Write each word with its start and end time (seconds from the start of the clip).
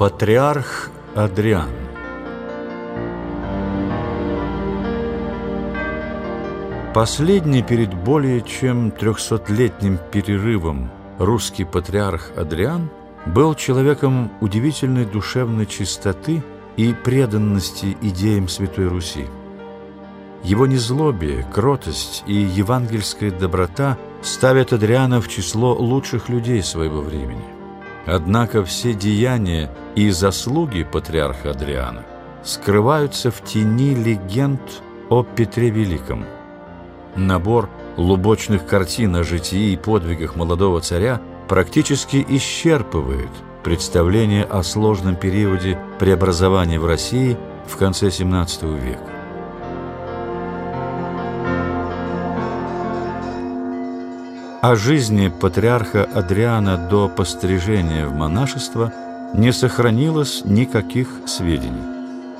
Патриарх 0.00 0.88
Адриан 1.14 1.68
Последний 6.94 7.62
перед 7.62 7.92
более 7.92 8.40
чем 8.40 8.92
трехсотлетним 8.92 9.98
перерывом 10.10 10.90
русский 11.18 11.64
патриарх 11.64 12.30
Адриан 12.34 12.88
был 13.26 13.54
человеком 13.54 14.32
удивительной 14.40 15.04
душевной 15.04 15.66
чистоты 15.66 16.42
и 16.78 16.94
преданности 16.94 17.94
идеям 18.00 18.48
Святой 18.48 18.88
Руси. 18.88 19.26
Его 20.42 20.66
незлобие, 20.66 21.46
кротость 21.52 22.24
и 22.26 22.32
евангельская 22.32 23.30
доброта 23.30 23.98
ставят 24.22 24.72
Адриана 24.72 25.20
в 25.20 25.28
число 25.28 25.74
лучших 25.74 26.30
людей 26.30 26.62
своего 26.62 27.02
времени. 27.02 27.59
Однако 28.06 28.64
все 28.64 28.94
деяния 28.94 29.70
и 29.94 30.10
заслуги 30.10 30.84
патриарха 30.84 31.50
Адриана 31.50 32.04
скрываются 32.42 33.30
в 33.30 33.42
тени 33.44 33.94
легенд 33.94 34.60
о 35.10 35.22
Петре 35.22 35.70
Великом. 35.70 36.24
Набор 37.16 37.68
лубочных 37.96 38.66
картин 38.66 39.16
о 39.16 39.24
житии 39.24 39.72
и 39.72 39.76
подвигах 39.76 40.36
молодого 40.36 40.80
царя 40.80 41.20
практически 41.48 42.24
исчерпывает 42.28 43.30
представление 43.62 44.44
о 44.44 44.62
сложном 44.62 45.16
периоде 45.16 45.78
преобразования 45.98 46.78
в 46.78 46.86
России 46.86 47.36
в 47.66 47.76
конце 47.76 48.06
XVII 48.06 48.80
века. 48.80 49.19
О 54.62 54.76
жизни 54.76 55.28
патриарха 55.28 56.04
Адриана 56.04 56.76
до 56.76 57.08
пострижения 57.08 58.06
в 58.06 58.12
монашество 58.12 58.92
не 59.32 59.54
сохранилось 59.54 60.42
никаких 60.44 61.08
сведений. 61.26 61.80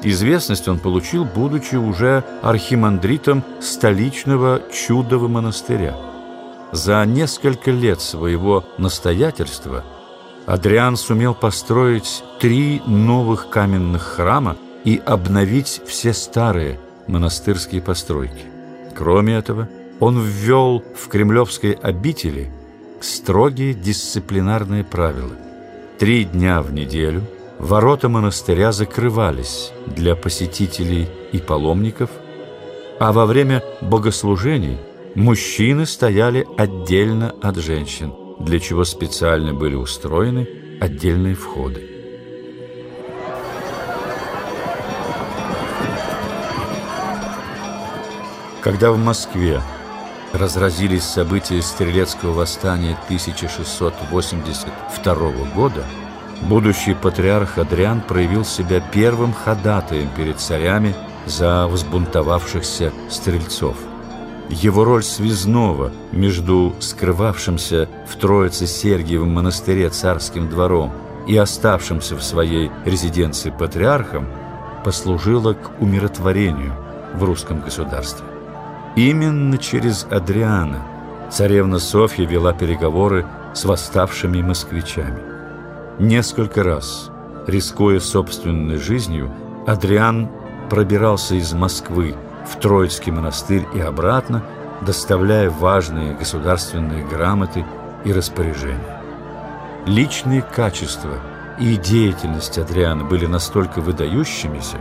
Известность 0.03 0.69
он 0.69 0.79
получил, 0.81 1.25
будучи 1.25 1.77
уже 1.77 2.23
архимандритом 2.43 3.43
столичного 3.61 4.61
чудового 4.71 5.29
монастыря. 5.29 5.97
За 6.73 7.03
несколько 7.07 7.71
лет 7.71 8.03
своего 8.03 8.67
настоятельства 8.77 9.83
Адриан 10.45 10.97
сумел 10.99 11.34
построить 11.34 12.23
три 12.39 12.83
новых 12.84 13.49
каменных 13.49 14.03
храма 14.03 14.59
и 14.84 15.01
обновить 15.07 15.81
все 15.87 16.12
старые 16.12 16.79
монастырские 17.07 17.81
постройки. 17.81 18.45
Кроме 18.95 19.37
этого, 19.37 19.71
он 20.01 20.19
ввел 20.19 20.83
в 20.97 21.09
кремлевской 21.09 21.73
обители 21.73 22.51
строгие 23.01 23.75
дисциплинарные 23.75 24.83
правила. 24.83 25.37
Три 25.98 26.25
дня 26.25 26.62
в 26.62 26.73
неделю 26.73 27.23
ворота 27.59 28.09
монастыря 28.09 28.73
закрывались 28.73 29.73
для 29.87 30.17
посетителей 30.17 31.09
и 31.33 31.39
паломников, 31.39 32.11
а 32.98 33.12
во 33.12 33.27
время 33.27 33.62
богослужений 33.83 34.78
мужчины 35.15 35.84
стояли 35.84 36.47
отдельно 36.56 37.34
от 37.43 37.56
женщин, 37.56 38.12
для 38.41 38.59
чего 38.59 38.84
специально 38.84 39.53
были 39.53 39.75
устроены 39.75 40.48
отдельные 40.81 41.34
входы. 41.34 41.87
Когда 48.62 48.93
в 48.93 48.98
Москве 48.98 49.61
разразились 50.33 51.05
события 51.05 51.62
Стрелецкого 51.62 52.33
восстания 52.33 52.98
1682 53.06 55.14
года, 55.55 55.84
будущий 56.42 56.95
патриарх 56.95 57.59
Адриан 57.59 58.00
проявил 58.00 58.45
себя 58.45 58.81
первым 58.81 59.33
ходатаем 59.33 60.09
перед 60.17 60.41
царями 60.41 60.97
за 61.27 61.69
взбунтовавшихся 61.69 62.93
стрельцов. 63.09 63.77
Его 64.49 64.82
роль 64.84 65.05
связного 65.05 65.93
между 66.10 66.75
скрывавшимся 66.81 67.88
в 68.09 68.16
Троице 68.16 68.66
Сергиевом 68.66 69.32
монастыре 69.32 69.91
царским 69.91 70.49
двором 70.49 70.93
и 71.28 71.37
оставшимся 71.37 72.16
в 72.16 72.22
своей 72.22 72.72
резиденции 72.84 73.50
патриархом 73.50 74.26
послужила 74.84 75.55
к 75.55 75.81
умиротворению 75.81 76.75
в 77.15 77.22
русском 77.22 77.60
государстве. 77.60 78.26
Именно 78.97 79.56
через 79.59 80.05
Адриана 80.11 80.83
царевна 81.31 81.78
Софья 81.78 82.27
вела 82.27 82.53
переговоры 82.53 83.25
с 83.55 83.65
восставшими 83.65 84.43
москвичами. 84.43 85.21
Несколько 86.01 86.65
раз, 86.65 87.11
рискуя 87.47 88.00
собственной 88.00 88.79
жизнью, 88.79 89.31
Адриан 89.67 90.29
пробирался 90.69 91.37
из 91.37 91.53
Москвы 91.53 92.17
в 92.49 92.56
Троицкий 92.59 93.12
монастырь 93.12 93.67
и 93.75 93.81
обратно, 93.81 94.43
доставляя 94.81 95.50
важные 95.50 96.15
государственные 96.15 97.06
грамоты 97.06 97.65
и 98.05 98.12
распоряжения. 98.12 99.00
Личные 99.87 100.43
качества 100.43 101.19
и 101.61 101.77
деятельность 101.77 102.59
Адриана 102.59 103.05
были 103.05 103.27
настолько 103.27 103.81
выдающимися, 103.81 104.79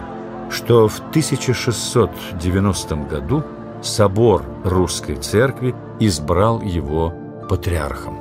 что 0.49 0.87
в 0.87 0.99
1690 0.99 2.95
году 2.95 3.43
собор 3.81 4.43
русской 4.63 5.15
церкви 5.15 5.75
избрал 5.99 6.61
его 6.61 7.13
патриархом. 7.49 8.17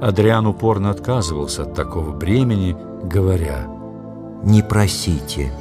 Адриан 0.00 0.46
упорно 0.46 0.90
отказывался 0.90 1.62
от 1.62 1.74
такого 1.74 2.10
бремени, 2.10 2.76
говоря 3.02 3.66
«Не 4.42 4.62
просите, 4.62 5.52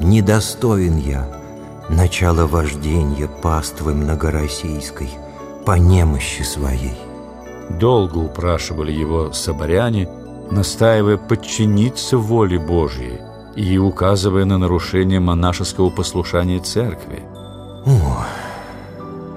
недостоин 0.00 0.98
я 0.98 1.26
начала 1.88 2.46
вождения 2.46 3.28
паствы 3.28 3.94
многороссийской 3.94 5.10
по 5.64 5.78
немощи 5.78 6.42
своей». 6.42 6.98
Долго 7.80 8.18
упрашивали 8.18 8.92
его 8.92 9.32
соборяне, 9.32 10.08
настаивая 10.50 11.16
подчиниться 11.16 12.18
воле 12.18 12.58
Божьей 12.58 13.20
и 13.56 13.78
указывая 13.78 14.44
на 14.44 14.58
нарушение 14.58 15.20
монашеского 15.20 15.90
послушания 15.90 16.58
церкви. 16.58 17.22
О, 17.84 18.24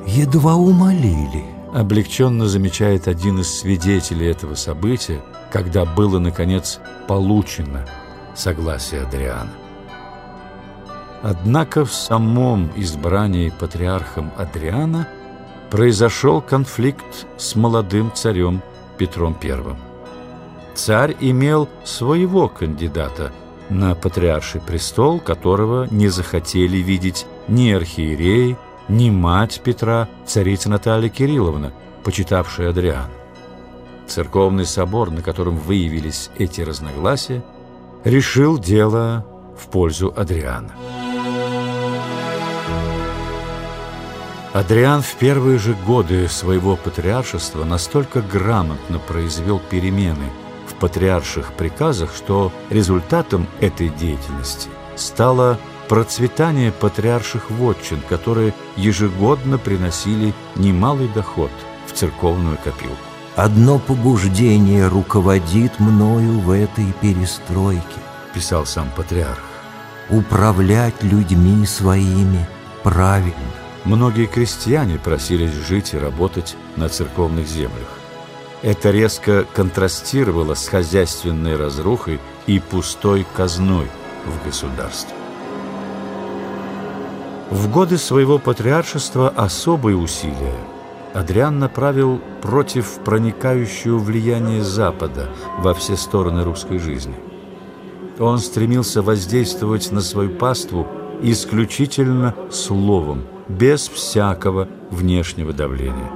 едва 0.05 0.55
умолили. 0.55 1.45
Облегченно 1.73 2.45
замечает 2.47 3.07
один 3.07 3.39
из 3.39 3.59
свидетелей 3.59 4.27
этого 4.29 4.55
события, 4.55 5.21
когда 5.51 5.83
было, 5.83 6.19
наконец, 6.19 6.79
получено 7.07 7.85
согласие 8.35 9.01
Адриана. 9.01 9.51
Однако 11.23 11.85
в 11.85 11.93
самом 11.93 12.69
избрании 12.75 13.49
патриархом 13.49 14.31
Адриана 14.37 15.07
произошел 15.71 16.39
конфликт 16.39 17.25
с 17.37 17.55
молодым 17.55 18.11
царем 18.13 18.61
Петром 18.97 19.35
I. 19.41 19.75
Царь 20.75 21.15
имел 21.19 21.67
своего 21.83 22.47
кандидата 22.47 23.31
на 23.69 23.95
патриарший 23.95 24.61
престол, 24.61 25.19
которого 25.19 25.87
не 25.89 26.09
захотели 26.09 26.77
видеть 26.77 27.25
ни 27.47 27.71
архиереи, 27.71 28.57
ни 28.87 29.09
мать 29.09 29.61
Петра, 29.63 30.07
царица 30.25 30.69
Наталья 30.69 31.09
Кирилловна, 31.09 31.73
почитавшая 32.03 32.69
Адриана. 32.69 33.09
Церковный 34.07 34.65
собор, 34.65 35.09
на 35.11 35.21
котором 35.21 35.57
выявились 35.57 36.29
эти 36.37 36.61
разногласия, 36.61 37.43
решил 38.03 38.59
дело 38.59 39.25
в 39.59 39.67
пользу 39.67 40.13
Адриана. 40.15 40.71
Адриан 44.53 45.01
в 45.01 45.15
первые 45.15 45.57
же 45.57 45.75
годы 45.85 46.29
своего 46.29 46.77
патриаршества 46.77 47.65
настолько 47.65 48.21
грамотно 48.21 48.99
произвел 48.99 49.59
перемены 49.59 50.31
в 50.67 50.75
патриарших 50.75 51.51
приказах, 51.53 52.15
что 52.15 52.53
результатом 52.69 53.47
этой 53.59 53.89
деятельности 53.89 54.69
стало 54.95 55.59
процветание 55.87 56.71
патриарших 56.71 57.49
вотчин, 57.51 58.01
которые 58.07 58.53
ежегодно 58.75 59.57
приносили 59.57 60.33
немалый 60.55 61.07
доход 61.07 61.51
в 61.87 61.93
церковную 61.93 62.57
копилку. 62.57 62.97
«Одно 63.35 63.79
побуждение 63.79 64.87
руководит 64.87 65.79
мною 65.79 66.39
в 66.39 66.51
этой 66.51 66.93
перестройке», 67.01 67.99
писал 68.33 68.65
сам 68.65 68.89
патриарх. 68.95 69.43
«Управлять 70.09 71.03
людьми 71.03 71.65
своими 71.65 72.47
правильно». 72.83 73.33
Многие 73.83 74.25
крестьяне 74.25 74.97
просились 74.97 75.53
жить 75.53 75.93
и 75.93 75.97
работать 75.97 76.55
на 76.75 76.89
церковных 76.89 77.47
землях. 77.47 77.99
Это 78.63 78.89
резко 78.89 79.45
контрастировало 79.53 80.55
с 80.55 80.67
хозяйственной 80.67 81.55
разрухой 81.55 82.19
и 82.47 82.59
пустой 82.59 83.27
казной 83.35 83.87
в 84.25 84.43
государстве. 84.43 85.24
В 87.51 87.71
годы 87.71 87.97
своего 87.97 88.39
патриаршества 88.39 89.29
особые 89.29 89.97
усилия 89.97 90.55
Адриан 91.13 91.59
направил 91.59 92.19
против 92.41 92.99
проникающего 93.05 93.97
влияния 93.97 94.63
Запада 94.63 95.29
во 95.59 95.73
все 95.73 95.95
стороны 95.95 96.43
русской 96.43 96.79
жизни. 96.79 97.15
Он 98.19 98.39
стремился 98.39 99.01
воздействовать 99.01 99.91
на 99.91 100.01
свою 100.01 100.31
паству 100.31 100.87
исключительно 101.21 102.35
словом, 102.51 103.23
без 103.47 103.87
всякого 103.87 104.67
внешнего 104.89 105.53
давления. 105.53 106.11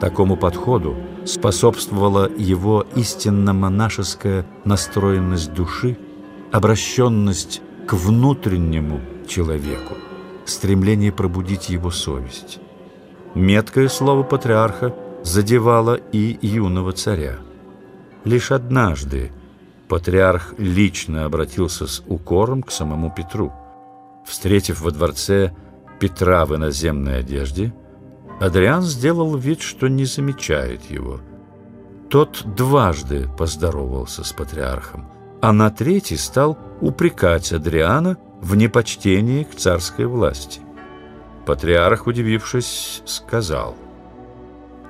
Такому 0.00 0.36
подходу 0.36 0.96
способствовала 1.24 2.30
его 2.36 2.86
истинно 2.94 3.52
монашеская 3.54 4.44
настроенность 4.64 5.54
души, 5.54 5.96
обращенность 6.52 7.62
к 7.86 7.94
внутреннему 7.94 9.00
человеку, 9.26 9.94
стремление 10.50 11.12
пробудить 11.12 11.68
его 11.68 11.90
совесть. 11.90 12.58
Меткое 13.34 13.88
слово 13.88 14.22
патриарха 14.22 14.94
задевало 15.22 15.94
и 15.94 16.38
юного 16.40 16.92
царя. 16.92 17.38
Лишь 18.24 18.50
однажды 18.50 19.32
патриарх 19.88 20.54
лично 20.58 21.24
обратился 21.24 21.86
с 21.86 22.02
укором 22.06 22.62
к 22.62 22.70
самому 22.70 23.12
Петру. 23.14 23.52
Встретив 24.24 24.80
во 24.80 24.90
дворце 24.90 25.52
Петра 26.00 26.44
в 26.46 26.54
иноземной 26.56 27.20
одежде, 27.20 27.72
Адриан 28.40 28.82
сделал 28.82 29.36
вид, 29.36 29.60
что 29.60 29.88
не 29.88 30.04
замечает 30.04 30.90
его. 30.90 31.20
Тот 32.10 32.42
дважды 32.56 33.28
поздоровался 33.38 34.24
с 34.24 34.32
патриархом, 34.32 35.08
а 35.40 35.52
на 35.52 35.70
третий 35.70 36.16
стал 36.16 36.58
упрекать 36.80 37.52
Адриана 37.52 38.16
в 38.40 38.54
непочтении 38.54 39.44
к 39.44 39.54
царской 39.54 40.06
власти. 40.06 40.60
Патриарх, 41.46 42.06
удивившись, 42.06 43.02
сказал, 43.04 43.76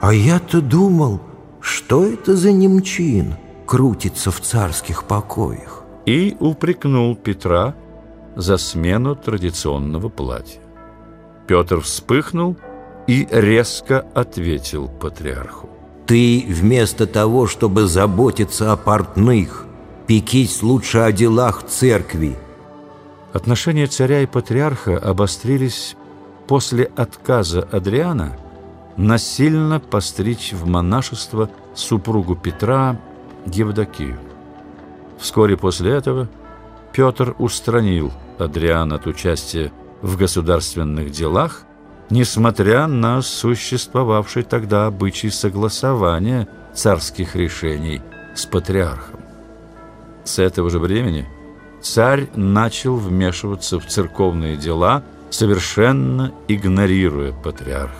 «А 0.00 0.14
я-то 0.14 0.60
думал, 0.60 1.20
что 1.60 2.04
это 2.04 2.36
за 2.36 2.52
немчин 2.52 3.34
крутится 3.66 4.30
в 4.30 4.40
царских 4.40 5.04
покоях?» 5.04 5.84
И 6.06 6.36
упрекнул 6.38 7.16
Петра 7.16 7.74
за 8.36 8.56
смену 8.58 9.16
традиционного 9.16 10.08
платья. 10.08 10.60
Петр 11.46 11.80
вспыхнул 11.80 12.56
и 13.06 13.26
резко 13.30 14.06
ответил 14.14 14.88
патриарху. 14.88 15.68
«Ты 16.06 16.44
вместо 16.48 17.06
того, 17.06 17.46
чтобы 17.46 17.86
заботиться 17.86 18.72
о 18.72 18.76
портных, 18.76 19.66
пекись 20.06 20.62
лучше 20.62 20.98
о 20.98 21.12
делах 21.12 21.64
церкви». 21.64 22.36
Отношения 23.36 23.86
царя 23.86 24.22
и 24.22 24.26
патриарха 24.26 24.96
обострились 24.96 25.94
после 26.46 26.84
отказа 26.96 27.68
Адриана 27.70 28.34
насильно 28.96 29.78
постричь 29.78 30.54
в 30.54 30.66
монашество 30.66 31.50
супругу 31.74 32.34
Петра 32.34 32.98
Евдокию. 33.44 34.18
Вскоре 35.18 35.58
после 35.58 35.90
этого 35.90 36.30
Петр 36.94 37.36
устранил 37.38 38.10
Адриана 38.38 38.94
от 38.94 39.06
участия 39.06 39.70
в 40.00 40.16
государственных 40.16 41.10
делах, 41.10 41.64
несмотря 42.08 42.86
на 42.86 43.20
существовавший 43.20 44.44
тогда 44.44 44.86
обычай 44.86 45.28
согласования 45.28 46.48
царских 46.74 47.36
решений 47.36 48.00
с 48.34 48.46
патриархом. 48.46 49.20
С 50.24 50.38
этого 50.38 50.70
же 50.70 50.78
времени 50.78 51.28
царь 51.80 52.28
начал 52.34 52.96
вмешиваться 52.96 53.78
в 53.78 53.86
церковные 53.86 54.56
дела, 54.56 55.02
совершенно 55.30 56.32
игнорируя 56.48 57.32
патриарха. 57.32 57.94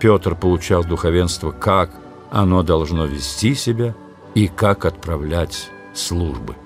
Петр 0.00 0.34
получал 0.34 0.84
духовенство, 0.84 1.50
как 1.50 1.90
оно 2.30 2.62
должно 2.62 3.06
вести 3.06 3.54
себя 3.54 3.94
и 4.34 4.48
как 4.48 4.84
отправлять 4.84 5.70
службы. 5.94 6.56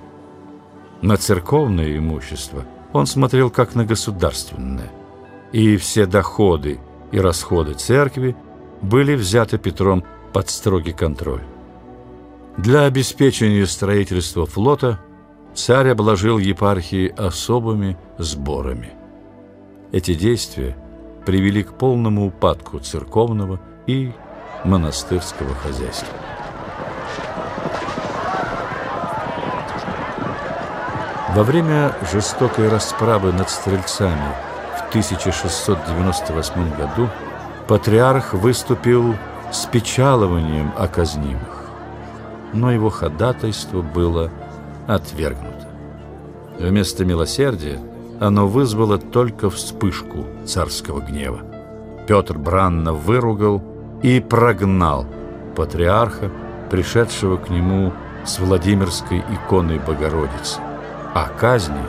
На 1.03 1.17
церковное 1.17 1.99
имущество– 1.99 2.65
он 2.97 3.07
смотрел 3.07 3.51
как 3.51 3.75
на 3.75 3.85
государственное, 3.85 4.91
и 5.53 5.77
все 5.77 6.07
доходы 6.07 6.81
и 7.13 7.21
расходы 7.21 7.75
церкви 7.75 8.35
были 8.81 9.15
взяты 9.15 9.59
Петром 9.59 10.03
под 10.33 10.49
строгий 10.49 10.93
контроль. 10.93 11.43
Для 12.57 12.85
обеспечения 12.85 13.67
строительства 13.67 14.47
флота 14.47 14.99
царь 15.57 15.89
обложил 15.89 16.39
епархии 16.39 17.13
особыми 17.17 17.97
сборами. 18.19 18.93
Эти 19.91 20.15
действия 20.15 20.77
привели 21.25 21.63
к 21.63 21.73
полному 21.73 22.27
упадку 22.27 22.79
церковного 22.79 23.59
и 23.87 24.13
монастырского 24.65 25.55
хозяйства. 25.55 26.09
Во 31.35 31.43
время 31.43 31.95
жестокой 32.13 32.69
расправы 32.69 33.33
над 33.33 33.51
стрельцами 33.51 34.35
в 34.77 34.89
1698 34.89 36.77
году 36.77 37.11
патриарх 37.67 38.35
выступил 38.35 39.15
с 39.53 39.67
печалованием 39.67 40.73
о 40.77 40.87
казнимых, 40.89 41.71
но 42.53 42.71
его 42.71 42.91
ходатайство 42.91 43.83
было 43.83 44.31
отвергнуто. 44.87 45.69
Вместо 46.59 47.05
милосердия 47.05 47.79
оно 48.21 48.47
вызвало 48.47 48.99
только 48.99 49.51
вспышку 49.51 50.25
царского 50.45 51.01
гнева. 51.01 51.41
Петр 52.07 52.39
бранно 52.39 52.93
выругал 52.93 53.63
и 54.03 54.21
прогнал 54.21 55.07
патриарха, 55.55 56.31
пришедшего 56.71 57.37
к 57.37 57.51
нему 57.51 57.93
с 58.25 58.39
Владимирской 58.39 59.19
иконой 59.19 59.79
Богородицы 59.79 60.61
а 61.17 61.31
казни 61.31 61.87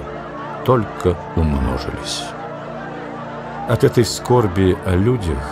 только 0.65 1.17
умножились. 1.35 2.23
От 3.67 3.83
этой 3.83 4.05
скорби 4.05 4.77
о 4.85 4.95
людях 4.95 5.43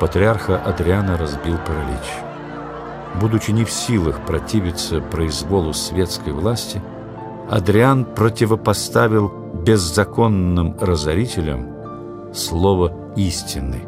патриарха 0.00 0.56
Адриана 0.56 1.18
разбил 1.18 1.58
паралич. 1.66 2.27
Будучи 3.14 3.50
не 3.50 3.64
в 3.64 3.70
силах 3.70 4.24
противиться 4.26 5.00
произволу 5.00 5.72
светской 5.72 6.32
власти, 6.32 6.82
Адриан 7.50 8.04
противопоставил 8.04 9.32
беззаконным 9.64 10.76
разорителям 10.78 11.68
слово 12.32 12.92
истины. 13.16 13.82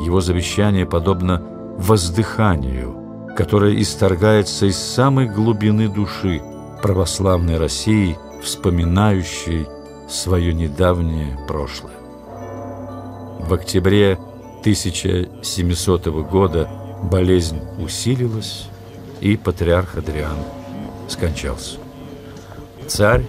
Его 0.00 0.20
завещание 0.20 0.86
подобно 0.86 1.42
воздыханию, 1.78 3.34
которое 3.36 3.80
исторгается 3.80 4.66
из 4.66 4.76
самой 4.76 5.26
глубины 5.26 5.88
души, 5.88 6.42
православной 6.82 7.56
России, 7.58 8.18
вспоминающей 8.42 9.66
свое 10.08 10.52
недавнее 10.52 11.38
прошлое. 11.48 11.94
В 13.40 13.52
октябре 13.54 14.18
1700 14.60 16.06
года 16.30 16.68
болезнь 17.10 17.60
усилилась, 17.78 18.66
и 19.20 19.36
патриарх 19.36 19.96
Адриан 19.96 20.36
скончался. 21.08 21.78
Царь 22.86 23.24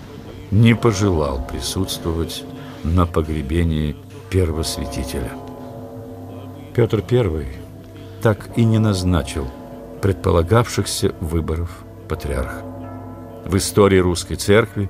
не 0.52 0.76
пожелал 0.76 1.46
присутствовать 1.46 2.44
на 2.84 3.06
погребении 3.06 3.96
первосвятителя. 4.30 5.32
Петр 6.74 7.04
I 7.10 7.48
так 8.22 8.50
и 8.58 8.66
не 8.66 8.80
назначил 8.80 9.48
предполагавшихся 10.02 11.14
выборов 11.22 11.70
патриарха 12.10 12.76
в 13.46 13.56
истории 13.58 14.00
русской 14.00 14.36
церкви 14.36 14.90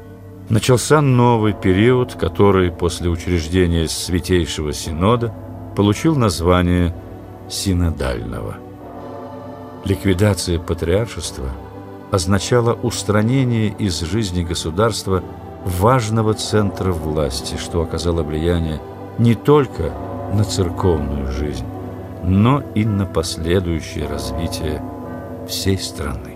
начался 0.50 1.02
новый 1.02 1.54
период, 1.54 2.16
который 2.16 2.72
после 2.72 3.10
учреждения 3.10 3.88
Святейшего 3.88 4.74
Синода 4.74 5.34
получил 5.76 6.16
название 6.16 6.96
Синодального. 7.50 8.58
Ликвидация 9.86 10.58
патриаршества 10.58 11.52
означала 12.12 12.74
устранение 12.74 13.70
из 13.70 14.00
жизни 14.00 14.44
государства 14.44 15.24
важного 15.64 16.34
центра 16.34 16.92
власти, 16.92 17.56
что 17.58 17.84
оказало 17.84 18.24
влияние 18.24 18.82
не 19.20 19.36
только 19.36 19.94
на 20.34 20.44
церковную 20.44 21.32
жизнь, 21.32 21.68
но 22.24 22.64
и 22.74 22.84
на 22.84 23.06
последующее 23.06 24.08
развитие 24.08 24.82
всей 25.48 25.78
страны. 25.78 26.35